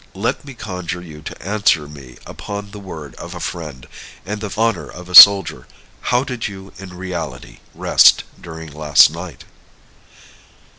Let 0.15 0.43
me 0.43 0.55
conjure 0.55 1.03
you 1.03 1.21
to 1.21 1.39
answer 1.43 1.87
me 1.87 2.17
upon 2.25 2.71
the 2.71 2.79
word 2.79 3.13
of 3.19 3.35
a 3.35 3.39
friend, 3.39 3.87
and 4.25 4.41
the 4.41 4.51
honor 4.59 4.89
of 4.89 5.07
a 5.09 5.13
soldier. 5.13 5.67
How 6.09 6.23
did 6.23 6.47
you 6.47 6.73
in 6.79 6.95
reality 6.95 7.59
rest 7.75 8.23
during 8.41 8.71
last 8.73 9.11
night?" 9.11 9.43